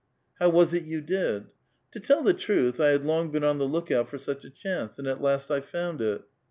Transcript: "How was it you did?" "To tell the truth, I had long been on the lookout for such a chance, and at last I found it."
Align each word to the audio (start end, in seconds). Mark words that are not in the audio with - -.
"How 0.39 0.49
was 0.49 0.73
it 0.73 0.85
you 0.85 0.99
did?" 0.99 1.51
"To 1.91 1.99
tell 1.99 2.23
the 2.23 2.33
truth, 2.33 2.79
I 2.79 2.87
had 2.87 3.05
long 3.05 3.29
been 3.29 3.43
on 3.43 3.59
the 3.59 3.67
lookout 3.67 4.09
for 4.09 4.17
such 4.17 4.43
a 4.43 4.49
chance, 4.49 4.97
and 4.97 5.07
at 5.07 5.21
last 5.21 5.51
I 5.51 5.61
found 5.61 6.01
it." 6.01 6.23